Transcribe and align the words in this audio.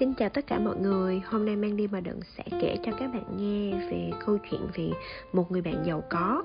Xin 0.00 0.14
chào 0.14 0.28
tất 0.28 0.46
cả 0.46 0.58
mọi 0.58 0.76
người, 0.76 1.22
hôm 1.26 1.46
nay 1.46 1.56
Mang 1.56 1.76
đi 1.76 1.86
mà 1.86 2.00
đừng 2.00 2.20
sẽ 2.36 2.44
kể 2.60 2.76
cho 2.84 2.92
các 2.98 3.12
bạn 3.12 3.24
nghe 3.36 3.88
về 3.90 4.10
câu 4.26 4.38
chuyện 4.50 4.60
về 4.74 4.90
một 5.32 5.52
người 5.52 5.62
bạn 5.62 5.82
giàu 5.86 6.02
có. 6.10 6.42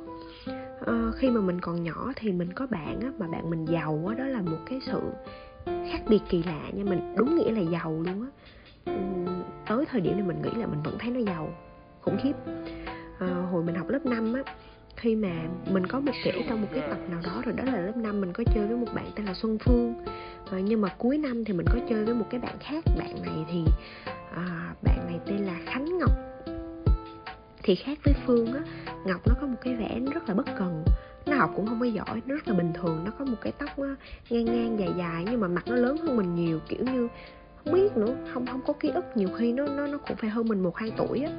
À, 0.85 1.11
Khi 1.15 1.29
mà 1.29 1.41
mình 1.41 1.61
còn 1.61 1.83
nhỏ 1.83 2.13
thì 2.15 2.31
mình 2.31 2.53
có 2.53 2.67
bạn 2.67 2.99
á, 3.01 3.11
mà 3.19 3.27
bạn 3.27 3.49
mình 3.49 3.65
giàu 3.65 4.05
á, 4.07 4.15
đó 4.15 4.23
là 4.25 4.41
một 4.41 4.57
cái 4.65 4.79
sự 4.85 5.01
khác 5.65 5.99
biệt 6.07 6.19
kỳ 6.29 6.43
lạ 6.43 6.61
nha. 6.73 6.83
Mình 6.83 7.15
đúng 7.17 7.35
nghĩa 7.35 7.51
là 7.51 7.61
giàu 7.61 7.91
luôn 7.91 8.25
á. 8.25 8.29
Tới 9.67 9.85
thời 9.85 10.01
điểm 10.01 10.13
này 10.13 10.27
mình 10.27 10.41
nghĩ 10.41 10.59
là 10.59 10.67
mình 10.67 10.83
vẫn 10.83 10.97
thấy 10.99 11.11
nó 11.11 11.19
giàu, 11.19 11.49
khủng 12.01 12.17
khiếp. 12.23 12.33
À, 13.19 13.27
Hồi 13.51 13.63
mình 13.63 13.75
học 13.75 13.89
lớp 13.89 14.05
5 14.05 14.33
á, 14.33 14.43
khi 14.95 15.15
mà 15.15 15.33
mình 15.71 15.87
có 15.87 15.99
một 15.99 16.13
kể 16.23 16.45
trong 16.49 16.61
một 16.61 16.67
cái 16.73 16.83
tập 16.89 16.97
nào 17.09 17.19
đó 17.23 17.41
rồi 17.45 17.55
đó 17.57 17.63
là 17.65 17.81
lớp 17.81 17.97
5 17.97 18.21
mình 18.21 18.33
có 18.33 18.43
chơi 18.55 18.67
với 18.67 18.77
một 18.77 18.93
bạn 18.95 19.05
tên 19.15 19.25
là 19.25 19.33
Xuân 19.33 19.57
Phương 19.65 20.04
à, 20.51 20.59
nhưng 20.59 20.81
mà 20.81 20.89
cuối 20.97 21.17
năm 21.17 21.45
thì 21.45 21.53
mình 21.53 21.65
có 21.69 21.79
chơi 21.89 22.05
với 22.05 22.13
một 22.13 22.25
cái 22.29 22.39
bạn 22.39 22.55
khác 22.59 22.83
bạn 22.97 23.21
này 23.25 23.45
thì 23.51 23.63
à, 24.35 24.73
bạn 24.83 25.05
này 25.05 25.19
tên 25.25 25.37
là 25.37 25.59
Khánh 25.65 25.97
Ngọc. 25.97 26.11
Thì 27.63 27.75
khác 27.75 27.97
với 28.03 28.13
Phương 28.25 28.53
á 28.53 28.59
Ngọc 29.05 29.21
nó 29.27 29.35
có 29.41 29.47
một 29.47 29.57
cái 29.61 29.75
vẻ 29.75 29.99
rất 30.13 30.29
là 30.29 30.35
bất 30.35 30.45
cần. 30.57 30.83
Nó 31.25 31.35
học 31.35 31.51
cũng 31.55 31.67
không 31.67 31.79
có 31.79 31.85
giỏi 31.85 32.21
nó 32.25 32.35
rất 32.35 32.47
là 32.47 32.53
bình 32.53 32.73
thường 32.73 33.03
nó 33.05 33.11
có 33.19 33.25
một 33.25 33.37
cái 33.41 33.53
tóc 33.57 33.69
ờ, 33.77 33.95
ngang 34.29 34.45
ngang 34.45 34.79
dài 34.79 34.89
dài 34.97 35.25
nhưng 35.31 35.39
mà 35.39 35.47
mặt 35.47 35.63
nó 35.67 35.75
lớn 35.75 35.97
hơn 35.97 36.17
mình 36.17 36.35
nhiều 36.35 36.59
kiểu 36.67 36.85
như 36.93 37.07
không 37.63 37.73
biết 37.73 37.97
nữa 37.97 38.15
không 38.33 38.45
không 38.45 38.61
có 38.67 38.73
ký 38.73 38.89
ức. 38.89 39.05
Nhiều 39.15 39.29
khi 39.37 39.53
nó 39.53 39.67
nó 39.67 39.87
nó 39.87 39.97
cũng 39.97 40.17
phải 40.17 40.29
hơn 40.29 40.47
mình 40.47 40.63
một 40.63 40.77
hai 40.77 40.91
tuổi 40.97 41.19
á. 41.19 41.31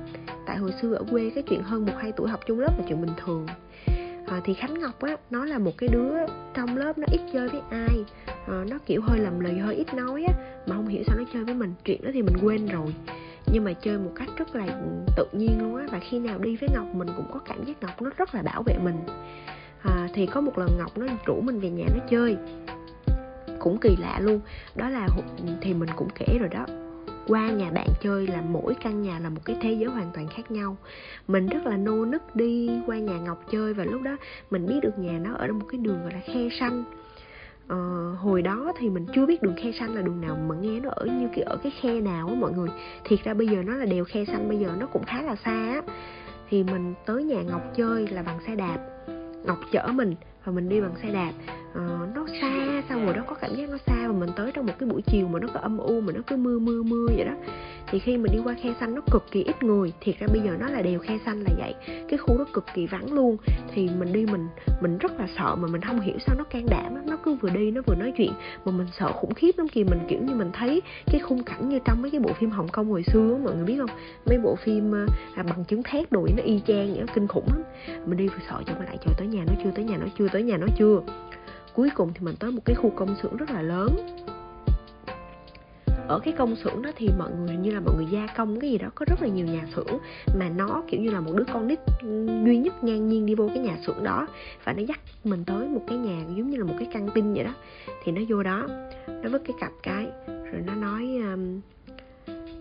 Tại 0.47 0.57
hồi 0.57 0.73
xưa 0.83 0.95
ở 0.95 1.05
quê 1.11 1.31
cái 1.35 1.43
chuyện 1.43 1.63
hơn 1.63 1.87
một 1.87 1.93
hai 1.99 2.13
tuổi 2.13 2.29
học 2.29 2.41
chung 2.47 2.61
lớp 2.61 2.79
là 2.79 2.85
chuyện 2.89 3.01
bình 3.01 3.15
thường. 3.25 3.47
À, 4.27 4.41
thì 4.45 4.55
khánh 4.55 4.81
ngọc 4.81 5.01
á 5.01 5.17
nó 5.31 5.45
là 5.45 5.59
một 5.59 5.73
cái 5.79 5.89
đứa 5.93 6.13
trong 6.55 6.77
lớp 6.77 6.99
nó 6.99 7.07
ít 7.11 7.21
chơi 7.33 7.49
với 7.49 7.61
ai 7.71 8.05
uh, 8.51 8.71
nó 8.71 8.79
kiểu 8.87 9.03
hơi 9.03 9.19
lầm 9.19 9.41
lì 9.41 9.59
hơi 9.59 9.75
ít 9.75 9.95
nói 9.95 10.25
á 10.29 10.35
mà 10.67 10.77
không 10.77 10.89
hiểu 10.89 11.03
sao 11.07 11.17
nó 11.17 11.25
chơi 11.33 11.45
với 11.45 11.55
mình. 11.55 11.75
Chuyện 11.85 12.05
đó 12.05 12.11
thì 12.15 12.23
mình 12.23 12.37
quên 12.43 12.67
rồi. 12.67 12.95
Nhưng 13.53 13.65
mà 13.65 13.73
chơi 13.73 13.99
một 13.99 14.13
cách 14.15 14.29
rất 14.37 14.57
là 14.57 14.67
tự 15.17 15.27
nhiên 15.33 15.51
luôn 15.61 15.77
á 15.77 15.87
và 15.93 16.01
khi 16.11 16.19
nào 16.19 16.39
đi 16.39 16.57
với 16.57 16.69
ngọc 16.75 16.87
mình 16.95 17.09
cũng 17.17 17.27
có 17.33 17.41
cảm 17.49 17.65
giác 17.65 17.83
ngọc 17.83 18.03
nó 18.03 18.11
rất 18.17 18.35
là 18.35 18.43
bảo 18.43 18.63
vệ 18.63 18.79
mình. 18.85 18.97
À, 19.83 20.09
thì 20.15 20.27
có 20.27 20.41
một 20.41 20.59
lần 20.59 20.69
ngọc 20.79 20.99
nó 20.99 21.07
rủ 21.27 21.41
mình 21.41 21.61
về 21.61 21.71
nhà 21.71 21.85
nó 21.95 22.01
chơi. 22.11 22.37
Cũng 23.59 23.79
kỳ 23.79 23.97
lạ 23.97 24.21
luôn. 24.21 24.41
Đó 24.75 24.89
là 24.89 25.09
thì 25.61 25.75
mình 25.75 25.89
cũng 25.97 26.09
kể 26.15 26.39
rồi 26.41 26.49
đó. 26.49 26.67
Qua 27.29 27.51
nhà 27.51 27.71
bạn 27.71 27.89
chơi 28.03 28.27
là 28.27 28.41
mỗi 28.41 28.75
căn 28.75 29.03
nhà 29.03 29.19
là 29.19 29.29
một 29.29 29.41
cái 29.45 29.57
thế 29.63 29.73
giới 29.73 29.91
hoàn 29.91 30.11
toàn 30.15 30.29
khác 30.29 30.51
nhau. 30.51 30.77
Mình 31.29 31.47
rất 31.47 31.67
là 31.67 31.77
nô 31.77 32.05
nức 32.05 32.37
đi 32.37 32.71
qua 32.87 32.99
nhà 32.99 33.19
ngọc 33.19 33.45
chơi 33.51 33.75
và 33.75 33.85
lúc 33.85 34.03
đó 34.03 34.17
mình 34.51 34.67
biết 34.67 34.81
được 34.83 34.99
nhà 34.99 35.19
nó 35.19 35.35
ở 35.35 35.47
một 35.53 35.67
cái 35.71 35.79
đường 35.79 36.03
gọi 36.03 36.13
là 36.13 36.21
khe 36.27 36.49
xanh 36.61 36.85
hồi 38.37 38.43
đó 38.43 38.73
thì 38.79 38.89
mình 38.89 39.07
chưa 39.15 39.27
biết 39.27 39.43
đường 39.43 39.55
khe 39.57 39.73
xanh 39.73 39.95
là 39.95 40.03
đường 40.03 40.21
nào 40.21 40.37
mà 40.49 40.55
nghe 40.61 40.81
nó 40.81 40.91
ở 40.91 41.07
như 41.07 41.29
kiểu 41.35 41.45
ở 41.45 41.57
cái 41.57 41.73
khe 41.81 42.01
nào 42.01 42.29
á 42.29 42.35
mọi 42.39 42.53
người. 42.53 42.69
Thiệt 43.05 43.19
ra 43.25 43.35
bây 43.35 43.47
giờ 43.47 43.63
nó 43.63 43.75
là 43.75 43.85
đèo 43.85 44.05
khe 44.05 44.25
xanh 44.25 44.49
bây 44.49 44.59
giờ 44.59 44.77
nó 44.79 44.87
cũng 44.87 45.05
khá 45.05 45.23
là 45.23 45.37
xa 45.37 45.51
á. 45.51 45.83
Thì 46.51 46.65
mình 46.65 46.95
tới 47.07 47.25
nhà 47.25 47.43
ngọc 47.43 47.63
chơi 47.77 48.09
là 48.09 48.23
bằng 48.23 48.39
xe 48.47 48.55
đạp. 48.57 48.79
Ngọc 49.45 49.59
chở 49.73 49.87
mình 49.95 50.15
và 50.45 50.53
mình 50.53 50.69
đi 50.69 50.81
bằng 50.81 50.95
xe 51.03 51.11
đạp. 51.13 51.33
Ờ, 51.75 52.09
nó 52.15 52.27
xa 52.41 52.56
sao 52.89 53.01
rồi 53.05 53.15
đó 53.15 53.23
có 53.27 53.35
cảm 53.35 53.55
giác 53.55 53.71
nó 53.71 53.77
xa 53.87 54.09
và 54.09 54.13
mình 54.13 54.31
tới 54.37 54.53
trong 54.55 54.67
một 54.67 54.73
cái 54.79 54.89
buổi 54.89 55.03
chiều 55.03 55.29
mà 55.29 55.41
nó 55.41 55.49
có 55.55 55.61
âm 55.61 55.79
u 55.79 56.01
mà 56.01 56.13
nó 56.13 56.21
cứ 56.27 56.37
mưa 56.37 56.59
mưa 56.59 56.83
mưa 56.83 57.07
vậy 57.17 57.25
đó. 57.25 57.35
Thì 57.91 57.99
khi 57.99 58.17
mình 58.17 58.33
đi 58.33 58.39
qua 58.45 58.55
khe 58.63 58.75
xanh 58.81 58.95
nó 58.95 59.01
cực 59.11 59.25
kỳ 59.31 59.43
ít 59.43 59.63
người. 59.63 59.93
Thiệt 60.01 60.19
ra 60.19 60.27
bây 60.33 60.41
giờ 60.45 60.51
nó 60.61 60.69
là 60.69 60.83
đều 60.83 60.99
khe 60.99 61.19
xanh 61.25 61.41
là 61.41 61.51
vậy. 61.59 61.75
Cái 62.09 62.19
khu 62.19 62.39
đó 62.39 62.45
cực 62.53 62.65
kỳ 62.75 62.87
vắng 62.87 63.13
luôn. 63.13 63.37
Thì 63.75 63.89
mình 63.99 64.13
đi 64.13 64.27
mình 64.27 64.49
mình 64.81 64.99
rất 64.99 65.21
là 65.21 65.27
sợ 65.39 65.57
mà 65.57 65.69
mình 65.69 65.81
không 65.81 66.01
hiểu 66.01 66.17
sao 66.27 66.37
nó 66.39 66.45
can 66.45 66.67
đảm 66.71 66.95
nó 67.07 67.17
cứ 67.25 67.35
vừa 67.35 67.51
đi 67.51 67.71
nó 67.71 67.83
vừa 67.87 67.95
nói 67.95 68.13
chuyện. 68.17 68.33
Mà 68.65 68.73
mình 68.73 68.87
sợ 68.99 69.13
khủng 69.13 69.35
khiếp 69.35 69.59
lắm 69.59 69.69
kìa. 69.69 69.85
Mình 69.85 69.99
kiểu 70.09 70.19
như 70.23 70.35
mình 70.35 70.51
thấy 70.53 70.83
cái 71.07 71.21
khung 71.21 71.43
cảnh 71.43 71.69
như 71.69 71.79
trong 71.85 72.03
mấy 72.03 72.11
cái 72.11 72.21
bộ 72.21 72.33
phim 72.33 72.51
hồng 72.51 72.69
kông 72.69 72.91
hồi 72.91 73.03
xưa 73.13 73.39
mọi 73.45 73.55
người 73.55 73.65
biết 73.65 73.77
không? 73.79 73.91
Mấy 74.27 74.39
bộ 74.39 74.57
phim 74.65 74.93
ờ, 74.93 75.07
à, 75.35 75.43
bằng 75.43 75.65
chứng 75.65 75.83
thét 75.83 76.13
đuổi 76.13 76.31
nó 76.37 76.43
y 76.43 76.61
chang 76.67 76.95
vậy 76.95 77.05
kinh 77.15 77.27
khủng 77.27 77.47
lắm. 77.47 77.63
Mình 78.07 78.19
đi 78.19 78.29
vừa 78.29 78.39
sợ 78.51 78.63
cho 78.67 78.73
mà 78.79 78.85
lại 78.85 78.99
trời 79.05 79.15
tới 79.19 79.27
nhà 79.27 79.45
nó 79.47 79.53
chưa 79.65 79.71
tới 79.75 79.85
nhà 79.85 79.97
nó 79.97 80.07
chưa 80.19 80.29
tới 80.29 80.43
nhà 80.43 80.57
nó 80.57 80.67
chưa 80.79 81.01
cuối 81.77 81.91
cùng 81.95 82.13
thì 82.15 82.21
mình 82.21 82.35
tới 82.39 82.51
một 82.51 82.63
cái 82.65 82.77
khu 82.77 82.91
công 82.97 83.17
xưởng 83.23 83.37
rất 83.37 83.51
là 83.51 83.63
lớn. 83.63 83.97
Ở 86.09 86.19
cái 86.19 86.35
công 86.39 86.57
xưởng 86.57 86.83
đó 86.83 86.91
thì 86.97 87.09
mọi 87.19 87.31
người 87.33 87.57
như 87.57 87.71
là 87.71 87.81
mọi 87.81 87.95
người 87.97 88.07
gia 88.11 88.27
công 88.37 88.61
cái 88.61 88.71
gì 88.71 88.79
đó 88.79 88.89
có 88.95 89.07
rất 89.09 89.23
là 89.23 89.29
nhiều 89.29 89.47
nhà 89.47 89.67
xưởng 89.77 89.99
mà 90.39 90.49
nó 90.49 90.83
kiểu 90.89 91.01
như 91.01 91.11
là 91.11 91.21
một 91.21 91.33
đứa 91.37 91.45
con 91.53 91.69
nít 91.69 91.79
duy 92.45 92.59
nhất 92.59 92.85
ngang 92.85 93.09
nhiên 93.09 93.27
đi 93.27 93.35
vô 93.35 93.49
cái 93.49 93.59
nhà 93.59 93.79
xưởng 93.87 94.05
đó 94.05 94.27
và 94.65 94.73
nó 94.73 94.83
dắt 94.83 95.01
mình 95.25 95.45
tới 95.45 95.69
một 95.69 95.83
cái 95.89 95.99
nhà 95.99 96.25
giống 96.37 96.51
như 96.51 96.59
là 96.59 96.65
một 96.65 96.75
cái 96.79 96.89
căng 96.93 97.09
tin 97.15 97.35
vậy 97.35 97.45
đó. 97.45 97.55
Thì 98.05 98.13
nó 98.13 98.23
vô 98.29 98.43
đó 98.43 98.67
nó 99.07 99.29
vứt 99.31 99.43
cái 99.45 99.57
cặp 99.61 99.73
cái 99.83 100.07
rồi 100.27 100.63
nó 100.67 100.75
nói 100.75 101.19
um, 101.33 101.61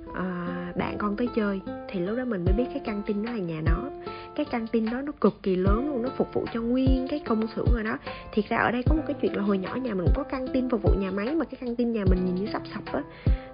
uh, 0.09 0.77
bạn 0.77 0.95
con 0.97 1.15
tới 1.15 1.27
chơi. 1.35 1.59
Thì 1.89 1.99
lúc 1.99 2.17
đó 2.17 2.25
mình 2.25 2.45
mới 2.45 2.53
biết 2.57 2.65
cái 2.73 2.81
căng 2.85 3.01
tin 3.05 3.25
đó 3.25 3.31
là 3.31 3.37
nhà 3.37 3.61
nó 3.65 3.89
cái 4.35 4.45
căng 4.45 4.67
tin 4.67 4.85
đó 4.91 5.01
nó 5.01 5.11
cực 5.21 5.43
kỳ 5.43 5.55
lớn 5.55 5.87
luôn, 5.87 6.01
nó 6.01 6.09
phục 6.17 6.33
vụ 6.33 6.45
cho 6.53 6.61
nguyên 6.61 7.07
cái 7.09 7.19
công 7.19 7.47
xưởng 7.55 7.67
rồi 7.73 7.83
đó. 7.83 7.97
Thiệt 8.31 8.45
ra 8.49 8.57
ở 8.57 8.71
đây 8.71 8.83
có 8.89 8.95
một 8.95 9.03
cái 9.07 9.15
chuyện 9.21 9.35
là 9.35 9.41
hồi 9.41 9.57
nhỏ 9.57 9.75
nhà 9.75 9.93
mình 9.93 10.05
cũng 10.05 10.15
có 10.15 10.23
căng 10.23 10.47
tin 10.47 10.69
phục 10.69 10.83
vụ 10.83 10.93
nhà 10.99 11.11
máy, 11.11 11.35
mà 11.35 11.45
cái 11.45 11.57
căng 11.61 11.75
tin 11.75 11.91
nhà 11.91 12.03
mình 12.09 12.25
nhìn 12.25 12.35
như 12.35 12.45
sắp 12.53 12.61
sập 12.73 12.93
á. 12.93 13.03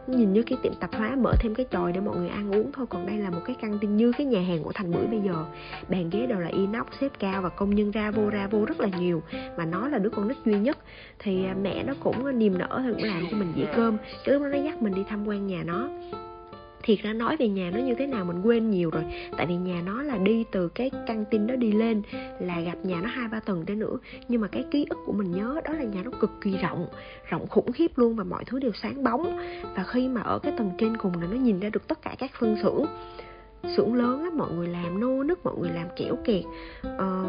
Nhìn 0.08 0.34
như 0.34 0.44
cái 0.44 0.58
tiệm 0.64 0.74
tạp 0.75 0.96
hóa 0.96 1.16
mở 1.16 1.34
thêm 1.40 1.56
cái 1.56 1.66
chòi 1.72 1.91
để 1.91 2.00
mọi 2.00 2.18
người 2.18 2.30
ăn 2.30 2.52
uống 2.52 2.72
thôi, 2.72 2.86
còn 2.90 3.06
đây 3.06 3.18
là 3.18 3.30
một 3.30 3.41
cái 3.46 3.56
căng 3.62 3.80
tin 3.80 3.97
như 3.97 4.12
cái 4.18 4.25
nhà 4.25 4.41
hàng 4.41 4.64
của 4.64 4.72
thành 4.74 4.91
bưởi 4.91 5.06
bây 5.06 5.20
giờ. 5.20 5.46
Bàn 5.90 6.09
ghế 6.12 6.25
đều 6.28 6.40
là 6.40 6.47
inox, 6.47 6.88
xếp 7.02 7.12
cao 7.20 7.41
và 7.41 7.50
công 7.50 7.75
nhân 7.75 7.91
ra 7.91 8.12
vô 8.12 8.30
ra 8.30 8.47
vô 8.47 8.66
rất 8.66 8.80
là 8.80 8.88
nhiều, 9.00 9.24
mà 9.58 9.66
nó 9.66 9.88
là 9.88 9.97
đứa 9.97 10.09
con 10.09 10.28
nít 10.28 10.38
duy 10.46 10.59
nhất. 10.59 10.78
Thì 11.20 11.46
à, 11.46 11.56
mẹ 11.62 11.84
nó 11.84 11.94
cũng 12.00 12.25
à, 12.25 12.31
niềm 12.31 12.58
nở 12.58 12.81
thì 12.86 12.94
cũng 12.94 13.03
làm 13.03 13.24
cho 13.31 13.38
mình 13.38 13.53
dĩa 13.56 13.66
cơm. 13.75 13.97
Cái 14.25 14.34
lúc 14.34 14.44
đó 14.44 14.50
nó 14.50 14.58
dắt 14.64 14.81
mình 14.81 14.96
đi 14.96 15.03
tham 15.09 15.28
quan 15.28 15.47
nhà 15.47 15.64
nó 15.66 15.90
thiệt 16.84 17.00
ra 17.02 17.14
nói 17.14 17.38
về 17.38 17.47
nhà 17.47 17.72
nó 17.74 17.80
như 17.80 17.96
thế 17.96 18.08
nào 18.08 18.25
mình 18.25 18.42
quên 18.42 18.72
nhiều 18.72 18.90
rồi. 18.90 19.03
Tại 19.38 19.46
vì 19.46 19.56
nhà 19.56 19.81
nó 19.86 20.03
là 20.03 20.18
đi 20.18 20.46
từ 20.52 20.68
cái 20.68 20.92
căng 21.08 21.25
tin 21.25 21.47
đó 21.47 21.56
đi 21.56 21.72
lên, 21.72 22.02
là 22.40 22.59
gặp 22.62 22.75
nhà 22.84 23.02
nó 23.02 23.09
hai 23.09 23.28
ba 23.28 23.40
tầng 23.40 23.64
tới 23.66 23.75
nữa. 23.75 23.97
Nhưng 24.28 24.42
mà 24.42 24.47
cái 24.47 24.64
ký 24.72 24.86
ức 24.90 24.97
của 25.06 25.14
mình 25.14 25.31
nhớ 25.31 25.62
đó 25.66 25.74
là 25.74 25.84
nhà 25.84 26.02
nó 26.03 26.12
cực 26.20 26.31
kỳ 26.41 26.58
rộng 26.58 26.88
rộng 27.30 27.47
khủng 27.47 27.72
khiếp 27.72 27.91
luôn 27.96 28.16
và 28.16 28.24
mọi 28.24 28.46
thứ 28.46 28.59
đều 28.59 28.72
sáng 28.81 29.03
bóng. 29.03 29.38
Và 29.75 29.84
khi 29.84 30.08
mà 30.08 30.22
ở 30.22 30.40
cái 30.40 30.53
tầng 30.58 30.72
trên 30.78 30.97
cùng 30.97 31.22
là 31.22 31.28
nó 31.31 31.38
nhìn 31.38 31.59
ra 31.59 31.70
được 31.70 31.88
tất 31.88 32.02
cả 32.02 32.16
các 32.20 32.31
phân 32.40 32.58
xưởng 32.64 32.86
xưởng 33.78 33.94
lớn 33.94 34.24
lắm 34.24 34.38
mọi 34.38 34.52
người 34.52 34.68
làm 34.68 35.00
nô 35.00 35.24
nức 35.24 35.46
mọi 35.46 35.54
người 35.62 35.70
làm 35.76 35.88
kẻo 35.96 36.16
kẹt 36.26 36.44
ờ, 36.98 37.26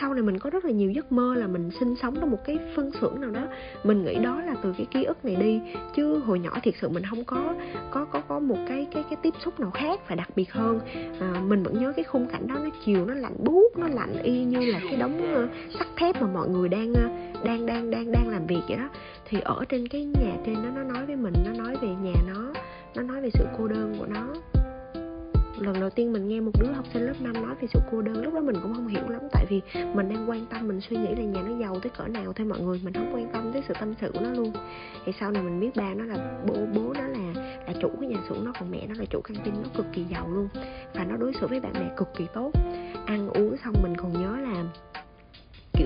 sau 0.00 0.14
này 0.14 0.22
mình 0.22 0.38
có 0.38 0.50
rất 0.50 0.64
là 0.64 0.70
nhiều 0.70 0.90
giấc 0.90 1.12
mơ 1.12 1.34
là 1.34 1.46
mình 1.46 1.70
sinh 1.80 1.94
sống 2.02 2.14
trong 2.20 2.30
một 2.30 2.44
cái 2.44 2.58
phân 2.76 2.90
xưởng 3.00 3.20
nào 3.20 3.30
đó. 3.30 3.46
Mình 3.84 4.04
nghĩ 4.04 4.14
đó 4.14 4.40
là 4.40 4.54
từ 4.62 4.74
cái 4.78 4.86
ký 4.90 5.04
ức 5.04 5.24
này 5.24 5.36
đi 5.36 5.60
chứ 5.96 6.18
hồi 6.18 6.38
nhỏ 6.38 6.50
thiệt 6.62 6.74
sự 6.80 6.88
mình 6.88 7.02
không 7.10 7.24
có 7.24 7.54
có 7.90 8.04
có 8.04 8.20
có 8.28 8.38
một 8.38 8.58
cái 8.68 8.86
cái 8.94 9.04
cái 9.10 9.16
tiếp 9.22 9.34
xúc 9.44 9.60
nào 9.60 9.70
khác 9.70 10.00
và 10.08 10.14
đặc 10.14 10.28
biệt 10.36 10.52
hơn. 10.52 10.80
À, 11.20 11.42
mình 11.46 11.62
vẫn 11.62 11.78
nhớ 11.80 11.92
cái 11.96 12.04
khung 12.04 12.26
cảnh 12.26 12.46
đó 12.46 12.54
nó 12.64 12.70
chiều 12.84 13.06
nó 13.06 13.14
lạnh 13.14 13.36
buốt 13.38 13.78
nó 13.78 13.88
lạnh 13.88 14.22
y 14.22 14.44
như 14.44 14.58
là 14.58 14.80
cái 14.82 14.96
đống 14.96 15.20
uh, 15.44 15.50
sắt 15.78 15.86
thép 15.96 16.22
mà 16.22 16.26
mọi 16.26 16.48
người 16.48 16.68
đang 16.68 16.90
uh, 16.90 17.44
đang 17.44 17.66
đang 17.66 17.90
đang 17.90 18.12
đang 18.12 18.28
làm 18.28 18.46
việc 18.46 18.60
vậy 18.68 18.76
đó. 18.76 18.88
Thì 19.28 19.40
ở 19.40 19.64
trên 19.68 19.88
cái 19.88 20.04
nhà 20.04 20.36
trên 20.46 20.54
đó 20.54 20.68
nó 20.74 20.82
nói 20.82 21.06
với 21.06 21.16
mình 21.16 21.34
nó 21.46 21.64
nói 21.64 21.76
về 21.82 21.88
nhà 21.88 22.14
nó 22.26 22.52
nó 22.94 23.02
nói 23.02 23.20
về 23.20 23.30
sự 23.34 23.44
cô 23.58 23.68
đơn 23.68 23.96
của 23.98 24.06
nó 24.06 24.26
lần 25.62 25.80
đầu 25.80 25.90
tiên 25.90 26.12
mình 26.12 26.28
nghe 26.28 26.40
một 26.40 26.52
đứa 26.60 26.72
học 26.72 26.84
sinh 26.92 27.02
lớp 27.06 27.14
5 27.20 27.32
nói 27.32 27.54
về 27.60 27.68
sự 27.72 27.80
cô 27.92 28.02
đơn, 28.02 28.24
lúc 28.24 28.34
đó 28.34 28.40
mình 28.40 28.56
cũng 28.62 28.74
không 28.74 28.88
hiểu 28.88 29.08
lắm. 29.08 29.20
Tại 29.32 29.46
vì 29.50 29.60
mình 29.94 30.08
đang 30.08 30.30
quan 30.30 30.46
tâm, 30.46 30.68
mình 30.68 30.80
suy 30.80 30.96
nghĩ 30.96 31.14
là 31.16 31.22
nhà 31.22 31.42
nó 31.42 31.58
giàu 31.60 31.80
tới 31.82 31.90
cỡ 31.98 32.06
nào 32.06 32.32
thôi 32.32 32.46
mọi 32.46 32.60
người, 32.60 32.80
mình 32.84 32.94
không 32.94 33.14
quan 33.14 33.32
tâm 33.32 33.50
tới 33.52 33.62
sự 33.68 33.74
tâm 33.80 33.94
sự 34.00 34.10
của 34.12 34.20
nó 34.20 34.30
luôn. 34.30 34.52
Thì 35.04 35.12
sau 35.20 35.30
này 35.30 35.42
mình 35.42 35.60
biết 35.60 35.70
ba 35.76 35.94
nó 35.94 36.04
là 36.04 36.40
bố 36.46 36.54
bố 36.74 36.92
nó 36.94 37.00
là 37.00 37.42
là 37.66 37.72
chủ 37.80 37.88
cái 38.00 38.08
nhà 38.08 38.18
xưởng 38.28 38.44
nó 38.44 38.52
còn 38.60 38.70
mẹ 38.70 38.86
nó 38.88 38.94
là 38.98 39.04
chủ 39.10 39.20
căng 39.20 39.36
tin, 39.44 39.54
nó 39.62 39.68
cực 39.76 39.86
kỳ 39.92 40.04
giàu 40.04 40.28
luôn. 40.28 40.48
Và 40.94 41.04
nó 41.04 41.16
đối 41.16 41.32
xử 41.40 41.46
với 41.46 41.60
bạn 41.60 41.72
bè 41.72 41.90
cực 41.96 42.08
kỳ 42.16 42.26
tốt. 42.34 42.50
Ăn 43.06 43.28
uống 43.28 43.56
xong 43.64 43.74
mình 43.82 43.92
còn 43.96 44.12
nhớ 44.12 44.36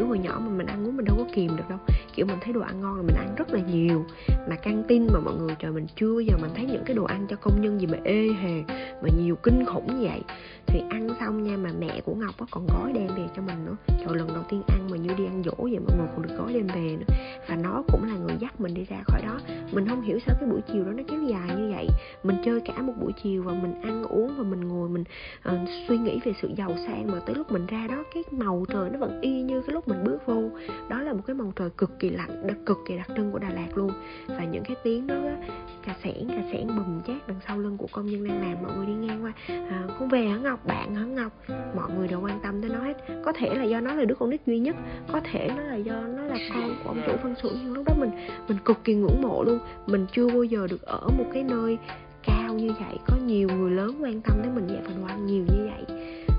kiểu 0.06 0.08
hồi 0.08 0.18
nhỏ 0.18 0.40
mà 0.44 0.50
mình 0.50 0.66
ăn 0.66 0.86
uống 0.86 0.96
mình 0.96 1.04
đâu 1.04 1.16
có 1.18 1.24
kìm 1.34 1.56
được 1.56 1.68
đâu. 1.68 1.78
Kiểu, 2.14 2.26
mình 2.26 2.38
thấy 2.40 2.52
đồ 2.52 2.60
ăn 2.60 2.80
ngon 2.80 2.96
là 2.96 3.02
mình 3.02 3.16
ăn 3.16 3.34
rất 3.36 3.50
là 3.50 3.60
nhiều. 3.72 4.04
Mà 4.48 4.56
căng 4.56 4.82
tin 4.88 5.06
mà 5.12 5.20
mọi 5.20 5.34
người, 5.34 5.54
trời, 5.58 5.72
mình 5.72 5.86
chưa 5.96 6.20
giờ 6.20 6.36
mình 6.42 6.50
thấy 6.54 6.66
những 6.66 6.82
cái 6.86 6.96
đồ 6.96 7.04
ăn 7.04 7.26
cho 7.28 7.36
công 7.36 7.62
nhân 7.62 7.80
gì 7.80 7.86
mà 7.86 7.98
ê 8.04 8.28
hề, 8.40 8.62
mà 9.02 9.08
nhiều 9.22 9.36
kinh 9.42 9.64
khủng 9.64 10.00
như 10.00 10.06
vậy. 10.08 10.20
Thì 10.66 10.82
ăn 10.90 11.05
xong 11.26 11.42
nha 11.42 11.56
mà 11.56 11.70
mẹ 11.78 12.00
của 12.04 12.14
ngọc 12.14 12.34
á 12.38 12.46
còn 12.50 12.66
gói 12.66 12.92
đem 12.92 13.06
về 13.06 13.28
cho 13.36 13.42
mình 13.42 13.64
nữa. 13.66 13.76
Trời 13.86 14.16
lần 14.16 14.28
đầu 14.28 14.42
tiên 14.48 14.62
ăn 14.68 14.88
mà 14.90 14.96
như 14.96 15.14
đi 15.18 15.24
ăn 15.24 15.42
dỗ 15.44 15.54
vậy 15.58 15.78
mọi 15.78 15.98
người 15.98 16.06
còn 16.16 16.22
được 16.22 16.34
gói 16.38 16.52
đem 16.52 16.66
về 16.66 16.96
nữa. 16.96 17.14
Và 17.48 17.56
nó 17.56 17.82
cũng 17.88 18.04
là 18.04 18.16
người 18.16 18.36
dắt 18.40 18.60
mình 18.60 18.74
đi 18.74 18.84
ra 18.84 18.96
khỏi 19.06 19.22
đó. 19.22 19.38
Mình 19.72 19.88
không 19.88 20.02
hiểu 20.02 20.18
sao 20.26 20.36
cái 20.40 20.48
buổi 20.50 20.60
chiều 20.72 20.84
đó 20.84 20.92
nó 20.92 21.02
kéo 21.08 21.22
dài 21.22 21.56
như 21.56 21.72
vậy. 21.74 21.88
Mình 22.22 22.36
chơi 22.44 22.60
cả 22.60 22.82
một 22.82 22.92
buổi 23.00 23.12
chiều 23.22 23.42
và 23.42 23.52
mình 23.52 23.82
ăn 23.82 24.04
uống 24.04 24.34
và 24.38 24.44
mình 24.44 24.68
ngồi 24.68 24.88
mình 24.88 25.04
uh, 25.48 25.68
suy 25.88 25.98
nghĩ 25.98 26.20
về 26.24 26.32
sự 26.42 26.50
giàu 26.56 26.72
sang 26.86 27.06
mà 27.12 27.20
tới 27.26 27.34
lúc 27.34 27.52
mình 27.52 27.66
ra 27.66 27.86
đó 27.86 28.04
cái 28.14 28.22
màu 28.30 28.64
trời 28.68 28.90
nó 28.90 28.98
vẫn 28.98 29.20
y 29.20 29.42
như 29.42 29.62
cái 29.62 29.74
lúc 29.74 29.88
mình 29.88 30.04
bước 30.04 30.26
vô. 30.26 30.42
Đó 30.88 31.02
là 31.02 31.12
một 31.12 31.22
cái 31.26 31.34
màu 31.36 31.52
trời 31.56 31.70
cực 31.70 31.98
kỳ 31.98 32.10
lạnh 32.10 32.64
cực 32.66 32.78
kỳ 32.88 32.96
đặc 32.96 33.08
trưng 33.16 33.32
của 33.32 33.38
Đà 33.38 33.50
Lạt 33.50 33.68
luôn. 33.78 33.90
Và 34.26 34.44
những 34.44 34.64
cái 34.64 34.76
tiếng 34.82 35.06
đó 35.06 35.14
á, 35.14 35.36
cà 35.86 35.94
sẻn 36.04 36.28
cà 36.28 36.42
sẻn 36.52 36.66
bùm 36.66 37.02
chát 37.06 37.28
đằng 37.28 37.40
sau 37.48 37.58
lưng 37.58 37.76
của 37.76 37.86
công 37.92 38.06
nhân 38.06 38.28
đang 38.28 38.40
làm. 38.40 38.62
Mọi 38.62 38.76
người 38.76 38.86
đi 38.86 38.92
ngang 38.92 39.24
qua. 39.24 39.32
À, 39.48 39.84
con 39.98 40.08
về 40.08 40.26
hả 40.26 40.36
Ngọc? 40.36 40.66
Bạn 40.66 40.94
hả 40.94 41.04
Ngọc? 41.04 41.32
Mọi 41.76 41.90
người 41.96 42.08
đều 42.08 42.20
quan 42.20 42.40
tâm 42.42 42.60
tới 42.60 42.70
nó 42.70 42.78
hết. 42.78 42.96
Có 43.24 43.32
thể 43.32 43.54
là 43.54 43.64
do 43.64 43.80
nó 43.80 43.94
là 43.94 44.04
đứa 44.04 44.14
con 44.14 44.30
nít 44.30 44.40
duy 44.46 44.58
nhất. 44.58 44.76
Có 45.12 45.20
thể 45.32 45.50
nó 45.56 45.62
là 45.62 45.76
do 45.76 46.00
nó 46.00 46.22
là 46.22 46.36
con 46.54 46.76
của 46.82 46.90
ông 46.90 47.02
chủ 47.06 47.12
phân 47.22 47.34
xưởng. 47.42 47.58
Nhưng 47.62 47.72
lúc 47.72 47.86
đó 47.86 47.94
mình 47.98 48.10
mình 48.48 48.58
cực 48.64 48.84
kỳ 48.84 48.94
ngưỡng 48.94 49.22
mộ 49.22 49.42
luôn. 49.44 49.58
Mình 49.86 50.06
chưa 50.12 50.28
bao 50.28 50.44
giờ 50.44 50.66
được 50.70 50.82
ở 50.82 51.08
một 51.18 51.26
cái 51.32 51.42
nơi 51.42 51.78
cao 52.22 52.54
như 52.54 52.70
vậy. 52.80 52.98
Có 53.06 53.16
nhiều 53.26 53.48
người 53.48 53.70
lớn 53.70 53.98
quan 54.02 54.20
tâm 54.20 54.36
tới 54.42 54.50
mình. 54.54 54.66
Về 54.66 54.80
phần 54.84 55.04
quan 55.04 55.26
nhiều 55.26 55.44
như 55.48 55.70
vậy. 55.70 55.96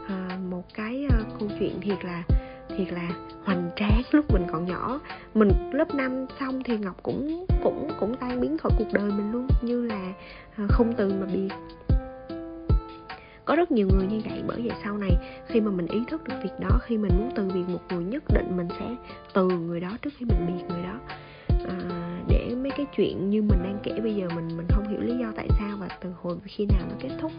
À, 0.09 0.37
một 0.49 0.63
cái 0.73 1.05
uh, 1.05 1.39
câu 1.39 1.49
chuyện 1.59 1.81
thiệt 1.81 2.05
là 2.05 2.23
thiệt 2.77 2.93
là 2.93 3.09
hoành 3.43 3.69
tráng 3.75 4.01
lúc 4.11 4.25
mình 4.33 4.36
nhỏ. 4.67 4.99
Mình 5.33 5.49
lớp 5.71 5.95
5 5.95 6.25
xong 6.39 6.63
thì 6.63 6.77
ngọc 6.77 7.03
cũng 7.03 7.45
cũng 7.63 7.89
cũng 7.99 8.15
tan 8.17 8.41
biến 8.41 8.57
khỏi 8.57 8.71
cuộc 8.77 8.93
đời 8.93 9.11
mình 9.11 9.31
luôn 9.31 9.47
như 9.61 9.81
là 9.81 10.13
à, 10.57 10.65
không 10.69 10.93
từ 10.97 11.13
mà 11.19 11.27
biệt. 11.33 11.49
Có 13.45 13.55
rất 13.55 13.71
nhiều 13.71 13.87
người 13.97 14.07
như 14.07 14.21
vậy 14.29 14.43
bởi 14.47 14.61
vậy 14.61 14.77
sau 14.83 14.97
này 14.97 15.11
khi 15.47 15.61
mà 15.61 15.71
mình 15.71 15.87
ý 15.87 15.99
thức 16.07 16.27
được 16.27 16.35
việc 16.43 16.59
đó 16.59 16.79
khi 16.81 16.97
mình 16.97 17.11
muốn 17.17 17.31
từ 17.35 17.49
biệt 17.53 17.63
một 17.67 17.81
người 17.89 18.03
nhất 18.03 18.23
định 18.33 18.57
mình 18.57 18.67
sẽ 18.79 18.95
từ 19.33 19.47
người 19.47 19.79
đó 19.79 19.89
trước 20.01 20.09
khi 20.17 20.25
mình 20.25 20.47
biệt 20.47 20.63
người 20.69 20.83
đó. 20.83 20.99
À, 21.49 21.77
cái 22.77 22.85
chuyện 22.95 23.29
như 23.29 23.41
mình 23.41 23.59
đang 23.63 23.79
kể 23.83 23.91
bây 24.03 24.15
giờ 24.15 24.27
mình 24.35 24.57
mình 24.57 24.67
không 24.69 24.87
hiểu 24.87 25.01
lý 25.01 25.17
do 25.17 25.31
tại 25.35 25.47
sao 25.59 25.77
và 25.79 25.87
từ 26.01 26.09
hồi 26.21 26.37
khi 26.45 26.65
nào 26.65 26.87
nó 26.89 26.95
kết 26.99 27.09
thúc. 27.21 27.31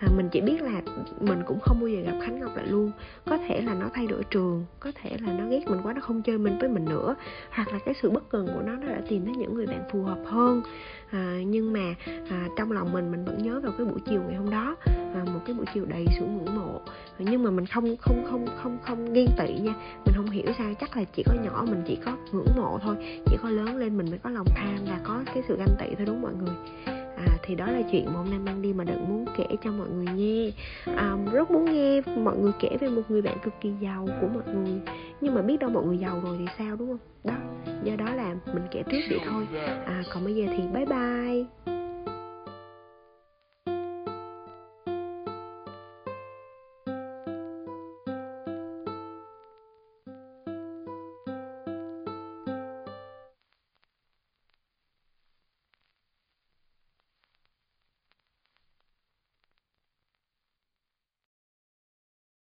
À, 0.00 0.08
mình 0.16 0.28
chỉ 0.32 0.40
biết 0.40 0.62
là 0.62 0.82
mình 1.20 1.42
cũng 1.46 1.58
không 1.62 1.76
bao 1.80 1.88
giờ 1.88 2.00
gặp 2.00 2.18
khánh 2.22 2.40
ngọc 2.40 2.56
lại 2.56 2.66
luôn. 2.66 2.90
Có 3.26 3.38
thể 3.38 3.60
là 3.60 3.74
nó 3.74 3.88
thay 3.94 4.06
đổi 4.06 4.22
trường 4.30 4.64
có 4.80 4.92
thể 4.94 5.16
là 5.20 5.32
nó 5.32 5.48
ghét 5.48 5.60
mình 5.66 5.80
quá 5.82 5.92
nó 5.92 6.00
không 6.00 6.22
chơi 6.22 6.38
mình 6.38 6.58
với 6.58 6.68
mình 6.68 6.84
nữa. 6.84 7.14
Hoặc 7.50 7.68
là 7.72 7.78
cái 7.84 7.94
sự 8.02 8.10
bất 8.10 8.28
cần 8.28 8.46
của 8.46 8.62
nó 8.66 8.72
nó 8.76 8.88
đã 8.88 9.00
tìm 9.08 9.24
thấy 9.24 9.34
những 9.36 9.54
người 9.54 9.66
bạn 9.66 9.82
phù 9.92 10.02
hợp 10.02 10.18
hơn. 10.24 10.62
À, 11.10 11.38
nhưng 11.46 11.72
mà 11.72 11.94
à, 12.30 12.48
trong 12.58 12.72
lòng 12.72 12.92
mình 12.92 13.10
mình 13.10 13.24
vẫn 13.24 13.38
nhớ 13.42 13.60
vào 13.60 13.72
cái 13.78 13.86
buổi 13.86 14.00
chiều 14.06 14.22
ngày 14.28 14.36
hôm 14.36 14.50
đó 14.50 14.76
vào 15.14 15.24
một 15.24 15.40
cái 15.46 15.54
buổi 15.54 15.66
chiều 15.74 15.84
đầy 15.84 16.06
sự 16.18 16.26
ngưỡng 16.26 16.56
mộ. 16.56 16.80
Nhưng 17.18 17.42
mà 17.42 17.50
mình 17.50 17.66
không 17.66 17.96
không 17.96 18.24
không 18.30 18.46
không 18.62 18.78
không 18.82 19.12
ghen 19.12 19.26
tị 19.38 19.54
nha. 19.60 19.74
Mình 20.06 20.14
không 20.16 20.30
hiểu 20.30 20.46
sao 20.58 20.74
chắc 20.80 20.96
là 20.96 21.04
chỉ 21.16 21.22
có 21.26 21.34
nhỏ 21.44 21.66
mình 21.70 21.82
chỉ 21.86 21.98
có 22.04 22.16
ngưỡng 22.32 22.56
mộ 22.56 22.78
thôi. 22.82 22.96
Chỉ 23.26 23.36
có 23.42 23.50
lớn 23.50 23.76
lên 23.76 23.96
mình 23.96 24.10
mới 24.10 24.18
có 24.18 24.30
lòng 24.30 24.46
tham 24.56 24.78
và 24.86 25.00
có 25.04 25.22
cái 25.26 25.42
sự 25.48 25.56
ganh 25.58 25.76
tị 25.78 25.94
thôi 25.96 26.06
đúng 26.06 26.22
mọi 26.22 26.32
người? 26.34 26.54
À, 27.16 27.26
thì 27.42 27.54
đó 27.54 27.66
là 27.66 27.82
chuyện 27.92 28.06
mà 28.06 28.12
hôm 28.12 28.30
nay 28.30 28.38
mang 28.38 28.62
đi 28.62 28.72
mà 28.72 28.84
đừng 28.84 29.08
muốn 29.08 29.24
kể 29.36 29.46
cho 29.64 29.70
mọi 29.70 29.88
người 29.88 30.06
nghe. 30.14 30.50
À, 30.96 31.16
rất 31.32 31.50
muốn 31.50 31.64
nghe 31.64 32.00
mọi 32.16 32.36
người 32.38 32.52
kể 32.60 32.76
về 32.80 32.88
một 32.88 33.02
người 33.08 33.22
bạn 33.22 33.38
cực 33.44 33.54
kỳ 33.60 33.70
giàu 33.80 34.08
của 34.20 34.28
mọi 34.34 34.54
người. 34.54 34.80
Nhưng 35.20 35.34
mà 35.34 35.42
biết 35.42 35.60
đâu 35.60 35.70
mọi 35.70 35.84
người 35.84 35.98
giàu 35.98 36.20
rồi 36.24 36.36
thì 36.38 36.44
sao 36.58 36.76
đúng 36.76 36.88
không? 36.88 36.98
Đó 37.24 37.34
do 37.84 37.96
đó 37.96 38.14
là 38.14 38.34
mình 38.46 38.66
kể 38.70 38.82
trước 38.82 39.00
vậy 39.10 39.20
thôi. 39.30 39.46
À, 39.86 40.02
còn 40.14 40.24
bây 40.24 40.34
giờ 40.34 40.44
thì 40.56 40.62
bye 40.74 40.86
bye. 40.86 41.73